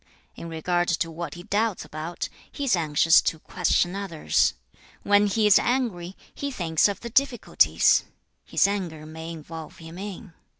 [0.35, 4.55] In regard to what he doubts about, he is anxious to question others.
[5.03, 8.05] When he is angry, he thinks of the difficulties
[8.43, 10.33] (his anger may involve him in).